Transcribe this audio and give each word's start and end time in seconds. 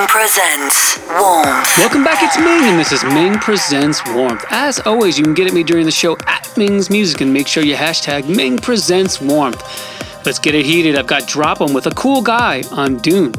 Ming 0.00 0.08
presents 0.08 0.98
Warmth. 1.10 1.76
Welcome 1.76 2.02
back, 2.02 2.22
it's 2.22 2.38
Ming, 2.38 2.70
and 2.70 2.78
this 2.78 2.90
is 2.90 3.04
Ming 3.04 3.34
Presents 3.34 4.02
Warmth. 4.14 4.46
As 4.48 4.80
always, 4.80 5.18
you 5.18 5.24
can 5.24 5.34
get 5.34 5.46
at 5.46 5.52
me 5.52 5.62
during 5.62 5.84
the 5.84 5.90
show 5.90 6.16
at 6.26 6.50
Ming's 6.56 6.88
Music 6.88 7.20
and 7.20 7.30
make 7.30 7.46
sure 7.46 7.62
you 7.62 7.74
hashtag 7.74 8.26
Ming 8.34 8.56
Presents 8.56 9.20
Warmth. 9.20 9.62
Let's 10.24 10.38
get 10.38 10.54
it 10.54 10.64
heated. 10.64 10.96
I've 10.96 11.06
got 11.06 11.26
Drop 11.26 11.60
'em 11.60 11.74
with 11.74 11.86
a 11.86 11.90
cool 11.90 12.22
guy 12.22 12.62
on 12.72 12.96
Dune. 12.96 13.34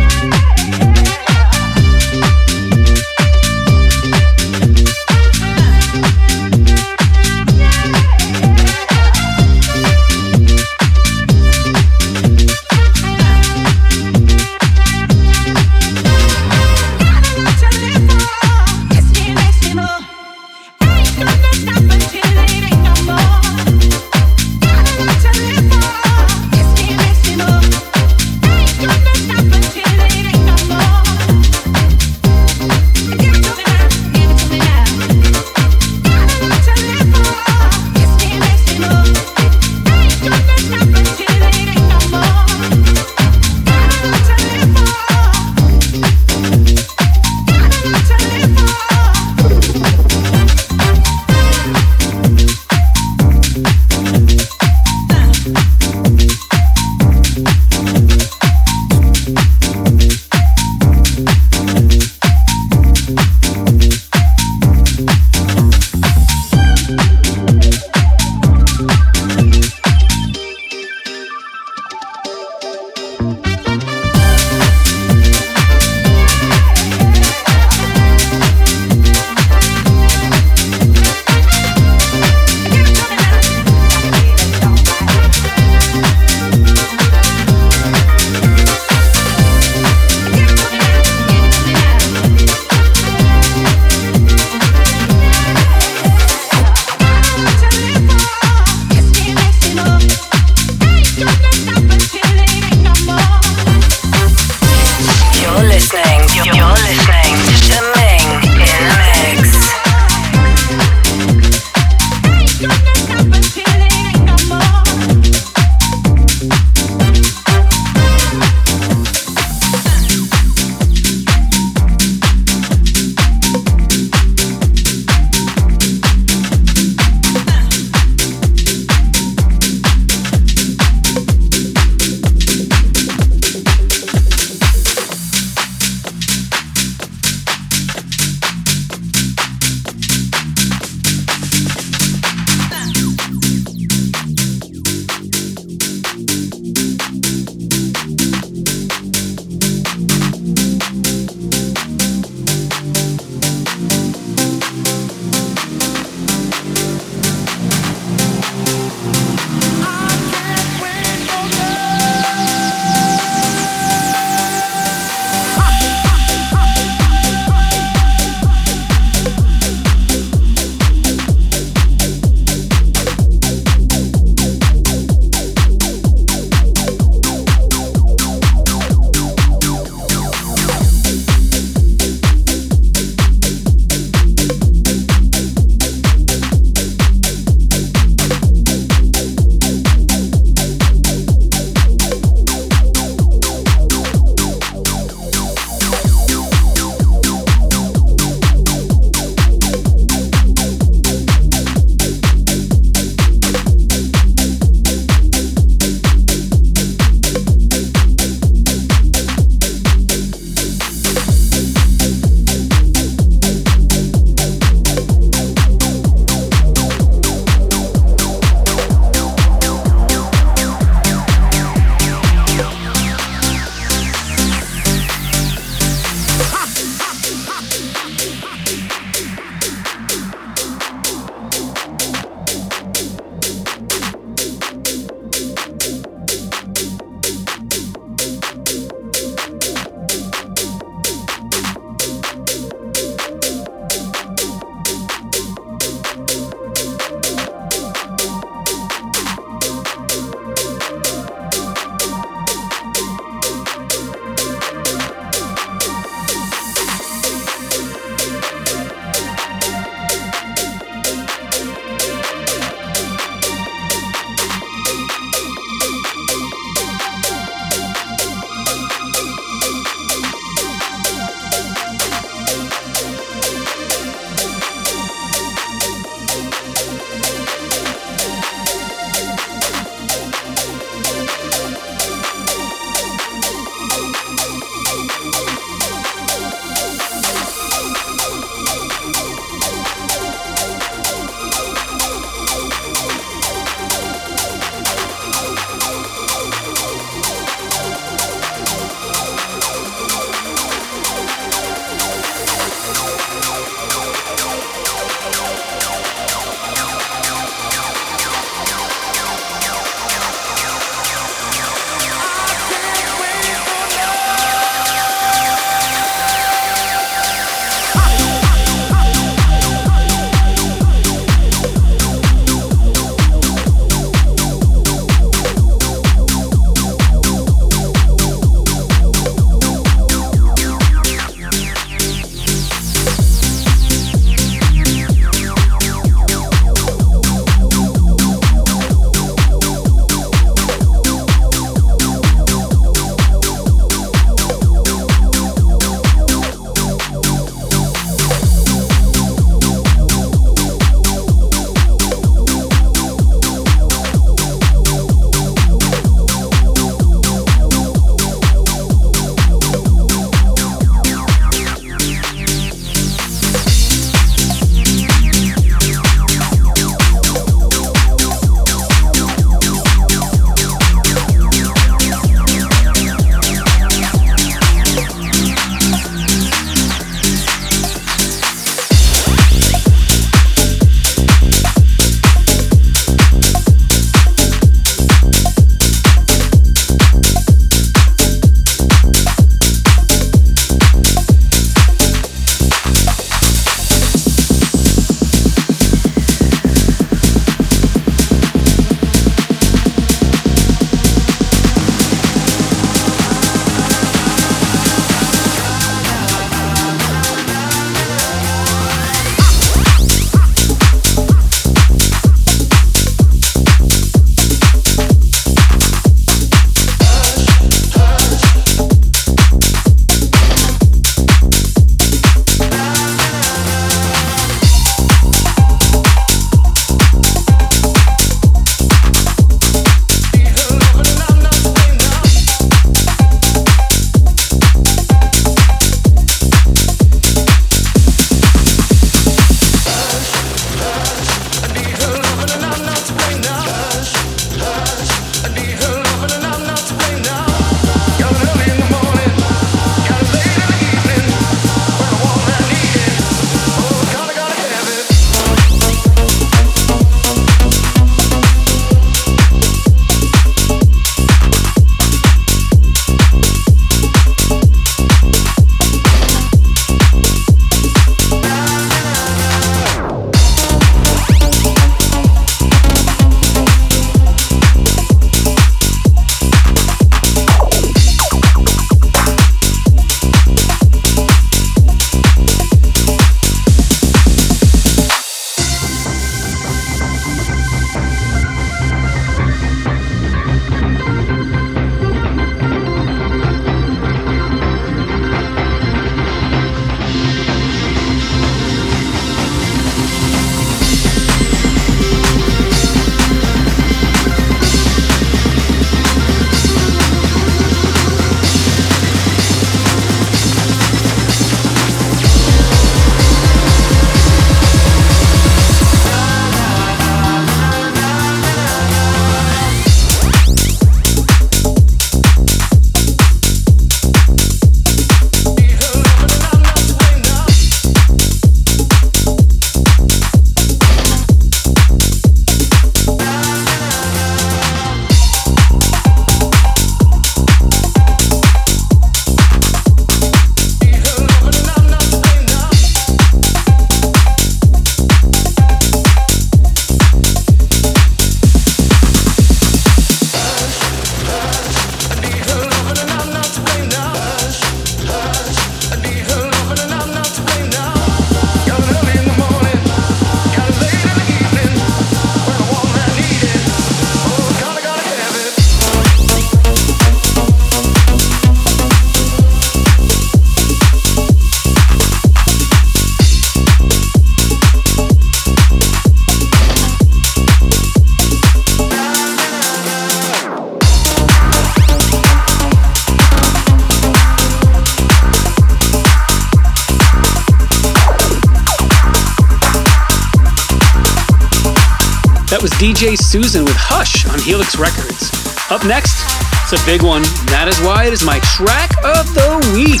Was 592.64 592.72
DJ 592.80 593.14
Susan 593.14 593.62
with 593.62 593.76
Hush 593.76 594.24
on 594.24 594.40
Helix 594.40 594.80
Records. 594.80 595.28
Up 595.68 595.84
next, 595.84 596.16
it's 596.64 596.72
a 596.72 596.80
big 596.88 597.04
one. 597.04 597.20
That 597.52 597.68
is 597.68 597.76
why 597.84 598.08
it 598.08 598.16
is 598.16 598.24
my 598.24 598.40
track 598.40 598.88
of 599.04 599.28
the 599.36 599.60
week. 599.76 600.00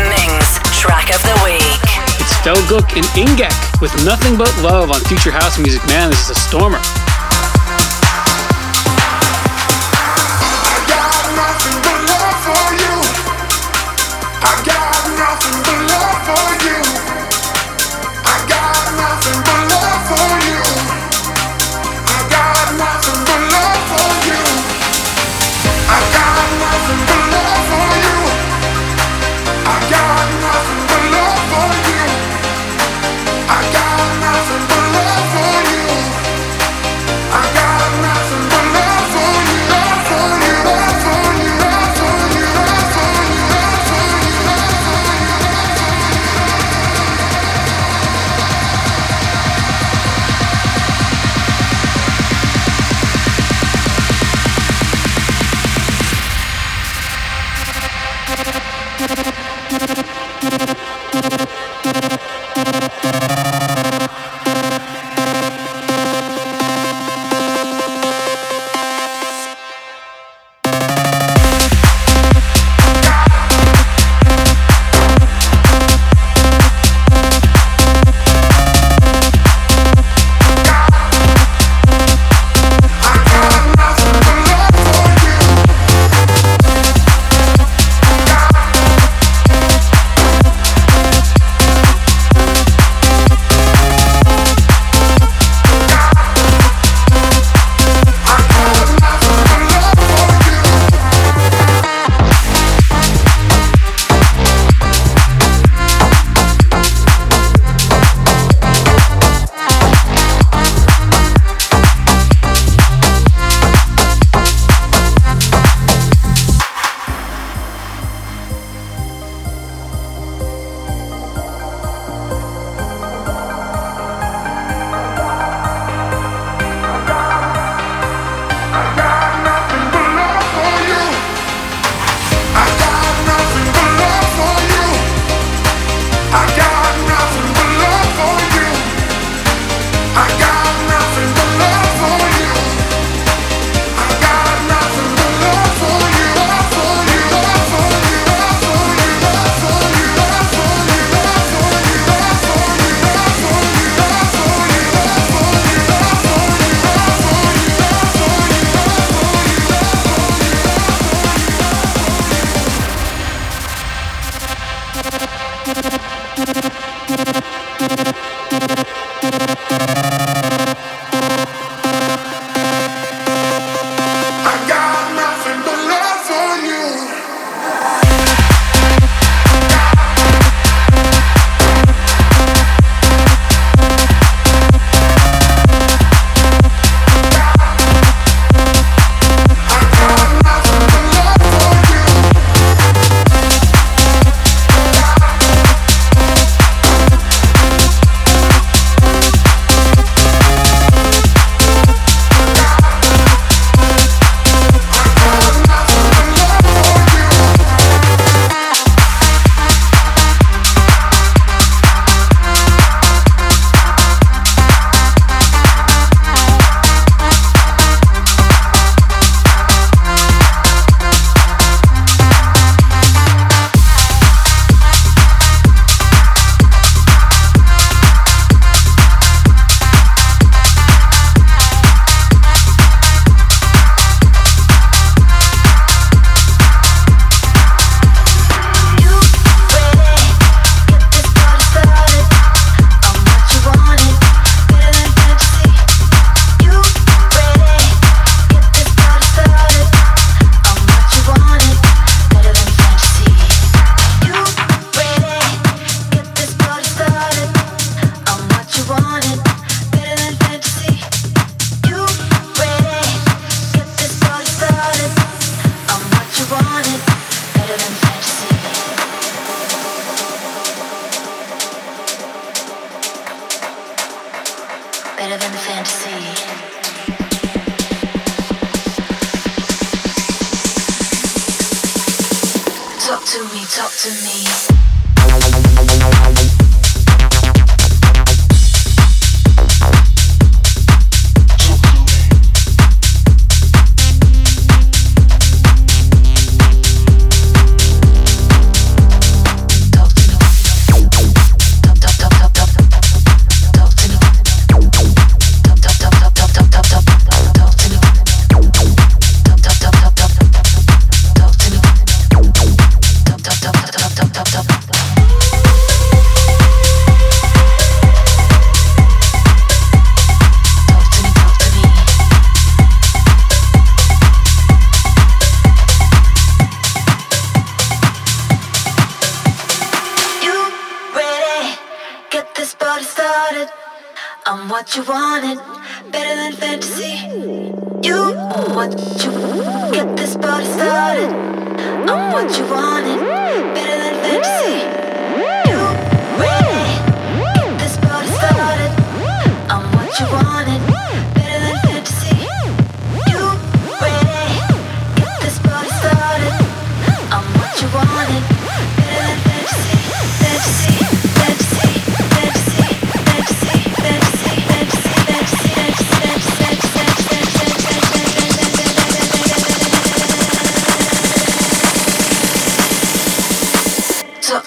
Ming's 0.00 0.56
track 0.72 1.12
of 1.12 1.20
the 1.20 1.36
week. 1.44 1.84
It's 2.16 2.32
Felguk 2.40 2.96
and 2.96 3.04
Ingek 3.12 3.52
with 3.84 3.92
Nothing 4.08 4.40
But 4.40 4.48
Love 4.64 4.88
on 4.88 5.04
Future 5.04 5.28
House 5.28 5.60
Music. 5.60 5.84
Man, 5.84 6.08
this 6.08 6.24
is 6.24 6.32
a 6.32 6.40
stormer. 6.40 6.80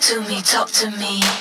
To 0.10 0.22
me, 0.22 0.41
talk 0.41 0.72
to 0.72 0.89
me. 0.89 1.38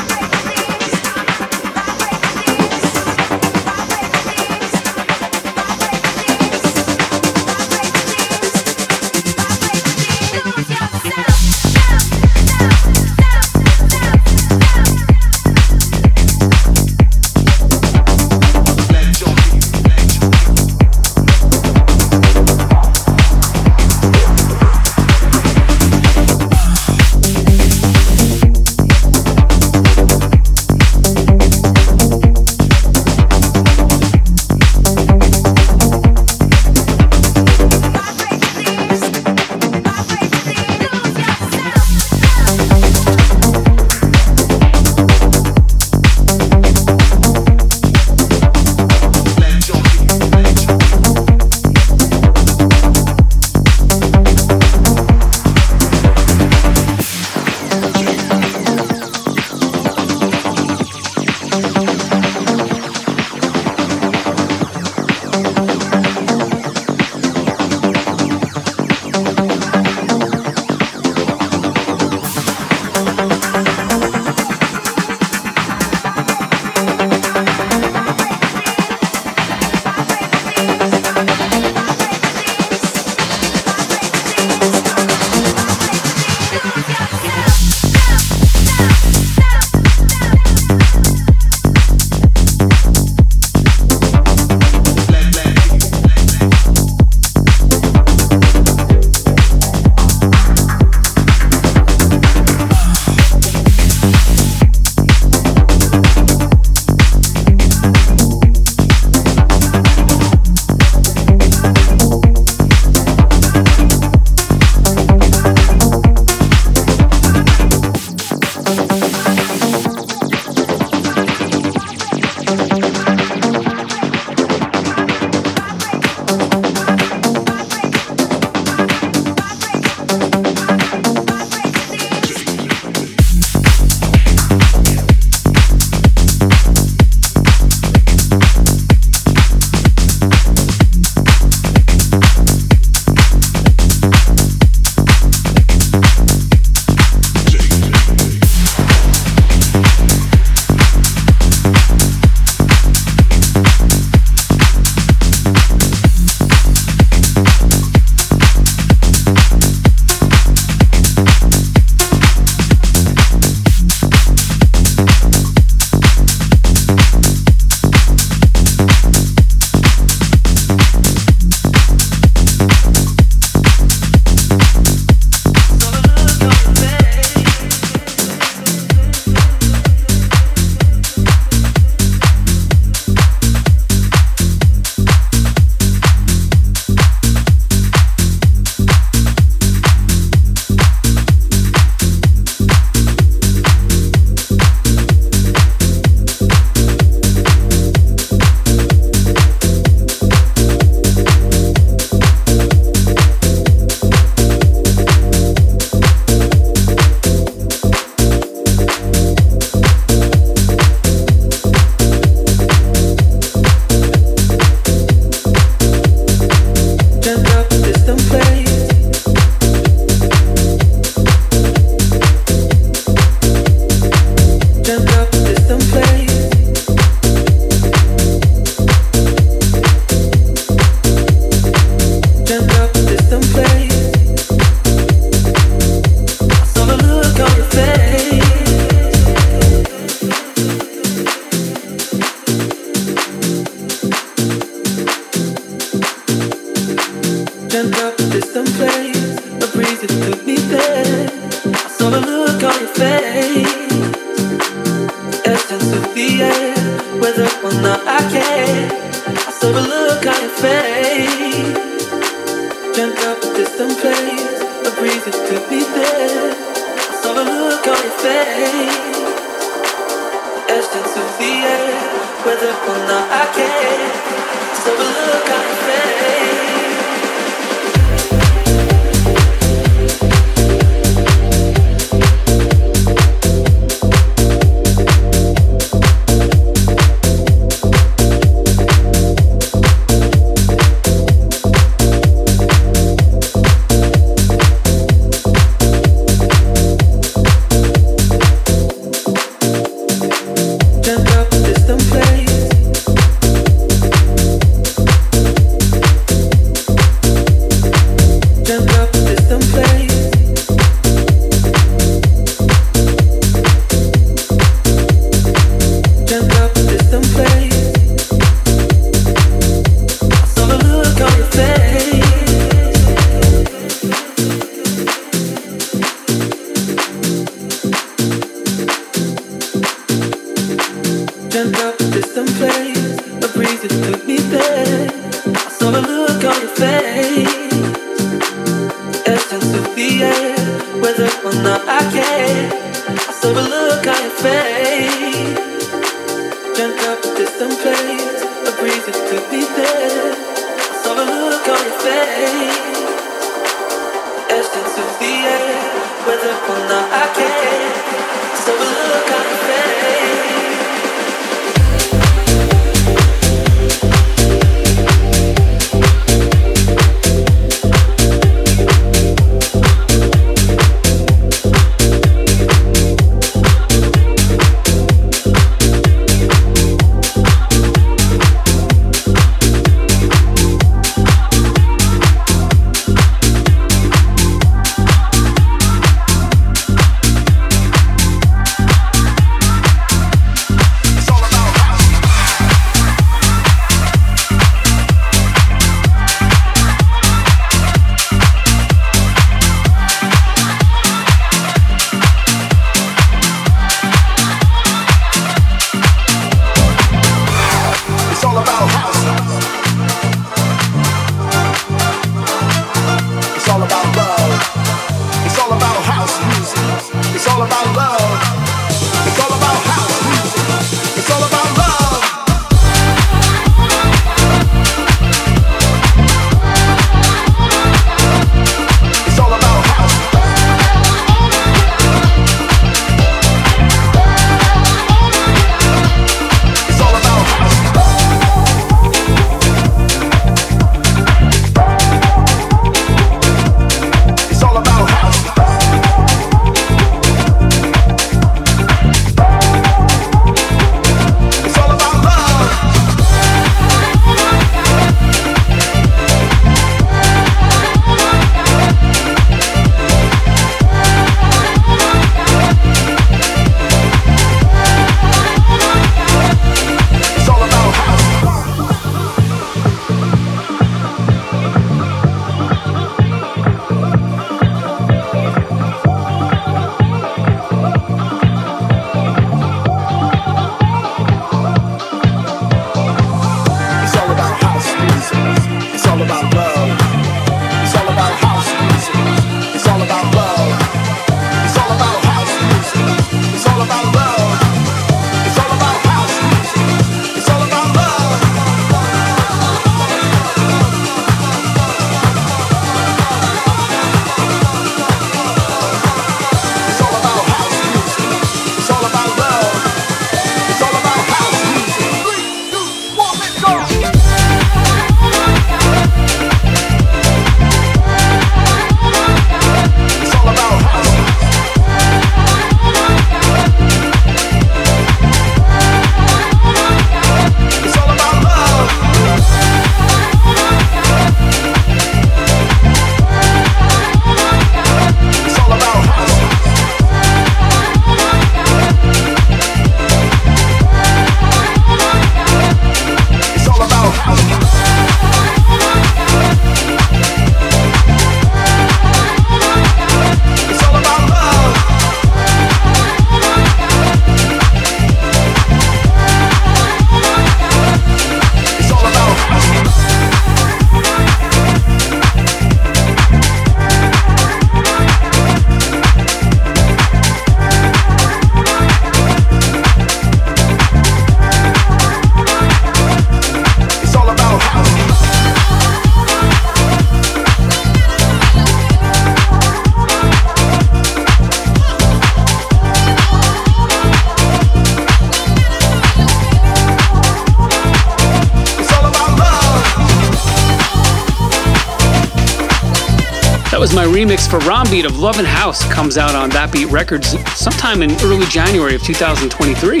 Rombeat 594.58 595.04
of 595.04 595.18
Love 595.18 595.38
and 595.38 595.46
House. 595.46 595.84
Comes 595.92 596.18
out 596.18 596.34
on 596.34 596.50
That 596.50 596.72
Beat 596.72 596.86
Records 596.86 597.38
sometime 597.56 598.02
in 598.02 598.10
early 598.22 598.46
January 598.46 598.94
of 598.94 599.02
2023. 599.02 600.00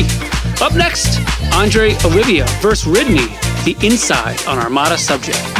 Up 0.60 0.74
next, 0.74 1.20
Andrea 1.54 1.96
Oliva 2.04 2.46
versus 2.60 2.84
Ridney, 2.92 3.28
The 3.64 3.76
Inside 3.86 4.44
on 4.46 4.58
Armada 4.58 4.96
Subjekt. 4.96 5.59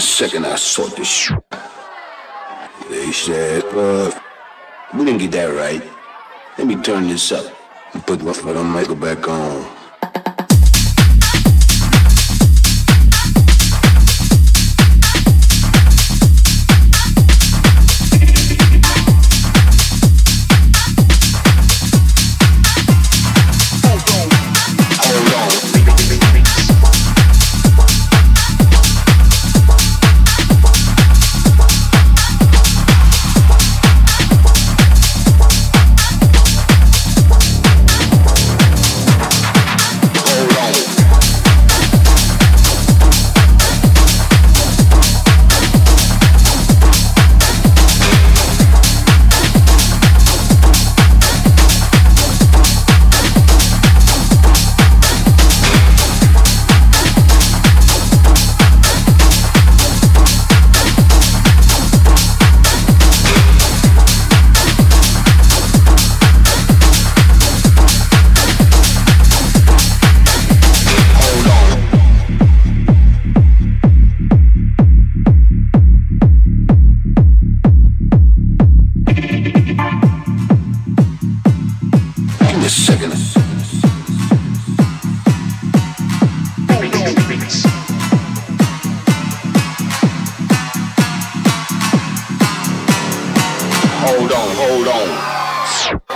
Second 0.00 0.46
I 0.46 0.54
saw 0.54 0.86
this. 0.86 1.32
They 2.88 3.10
said, 3.10 3.64
uh, 3.64 4.12
we 4.94 5.04
didn't 5.04 5.18
get 5.18 5.32
that 5.32 5.46
right. 5.46 5.82
Let 6.56 6.68
me 6.68 6.76
turn 6.76 7.08
this 7.08 7.32
up 7.32 7.44
and 7.92 8.06
put 8.06 8.22
my 8.22 8.32
foot 8.32 8.56
on 8.56 8.66
Michael 8.66 8.94
back 8.94 9.26
on. 9.26 9.83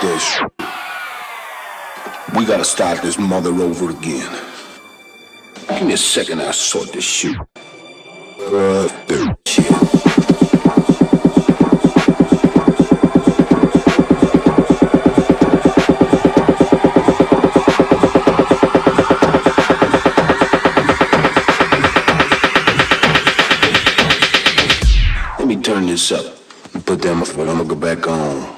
This. 0.02 0.40
We 2.36 2.44
gotta 2.44 2.64
start 2.64 3.02
this 3.02 3.18
mother 3.18 3.50
over 3.50 3.90
again. 3.90 4.30
Give 5.68 5.86
me 5.86 5.94
a 5.94 5.96
second, 5.96 6.40
I'll 6.40 6.52
sort 6.52 6.92
this 6.92 7.04
shit. 7.04 7.36
Uh, 8.38 8.88
shit. 9.46 9.66
turn 25.64 25.86
this 25.86 26.12
up 26.12 26.37
put 26.88 27.02
that 27.02 27.26
foot. 27.26 27.46
I'm 27.46 27.58
gonna 27.58 27.68
go 27.68 27.74
back 27.74 28.08
on. 28.08 28.57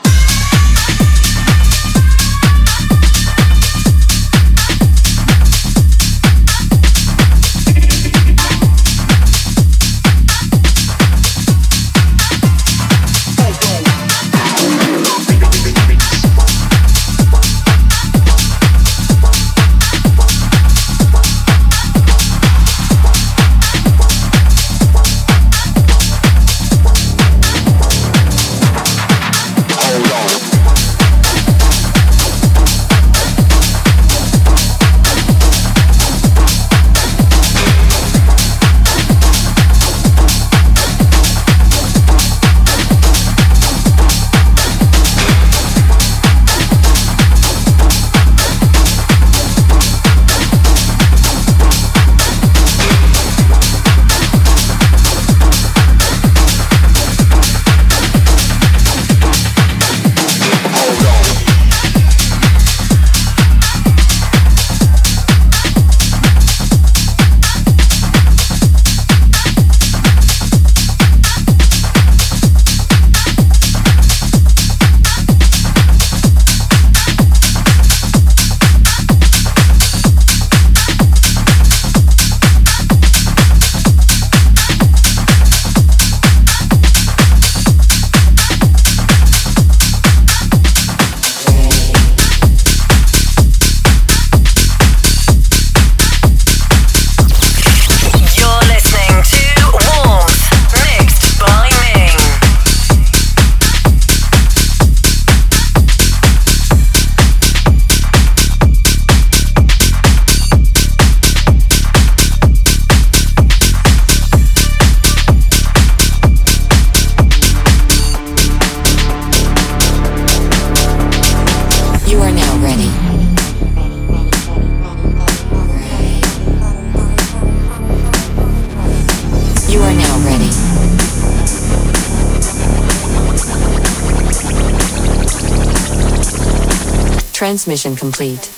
Transmission 137.71 137.95
complete. 137.95 138.50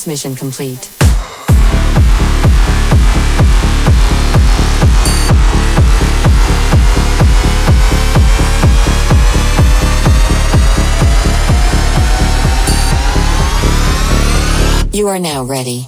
Transmission 0.00 0.34
complete. 0.34 0.90
You 14.94 15.08
are 15.08 15.18
now 15.18 15.44
ready. 15.44 15.86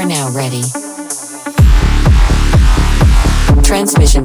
Are 0.00 0.06
now 0.06 0.30
ready. 0.30 0.62
Transmission 3.62 4.24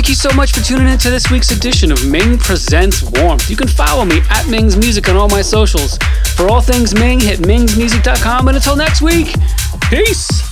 thank 0.00 0.08
you 0.08 0.14
so 0.14 0.34
much 0.34 0.54
for 0.54 0.60
tuning 0.64 0.88
in 0.88 0.96
to 0.96 1.10
this 1.10 1.30
week's 1.30 1.50
edition 1.50 1.92
of 1.92 2.08
Ming 2.08 2.38
Presents 2.38 3.02
Warmth. 3.02 3.50
You 3.50 3.56
can 3.56 3.68
follow 3.68 4.06
me 4.06 4.22
at 4.30 4.48
Ming's 4.48 4.74
Music 4.74 5.06
on 5.10 5.16
all 5.16 5.28
my 5.28 5.42
socials. 5.42 5.98
For 6.36 6.48
all 6.48 6.62
things 6.62 6.94
Ming, 6.94 7.20
hit 7.20 7.40
mingsmusic.com. 7.40 8.48
And 8.48 8.56
until 8.56 8.76
next 8.76 9.02
week, 9.02 9.34
peace. 9.90 10.49